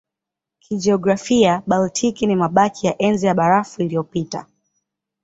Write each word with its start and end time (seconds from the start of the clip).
Kijiografia 0.59 1.63
Baltiki 1.67 2.27
ni 2.27 2.35
mabaki 2.35 2.87
ya 2.87 2.97
Enzi 2.97 3.25
ya 3.27 3.33
Barafu 3.33 3.81
iliyopita. 3.81 4.45